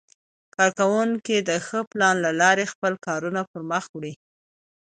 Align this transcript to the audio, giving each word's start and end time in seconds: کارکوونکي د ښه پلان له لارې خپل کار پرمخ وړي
کارکوونکي 0.55 1.37
د 1.49 1.51
ښه 1.65 1.79
پلان 1.91 2.15
له 2.25 2.31
لارې 2.41 2.65
خپل 2.73 2.93
کار 3.05 3.21
پرمخ 3.51 3.85
وړي 3.93 4.13